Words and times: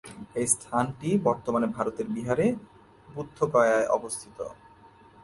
এই 0.35 0.47
স্থানটি 0.55 1.09
বর্তমানে 1.27 1.67
ভারতের 1.67 2.07
বিহারে 2.15 2.47
বুদ্ধগয়ায় 3.09 3.87
অবস্থিত। 3.87 4.37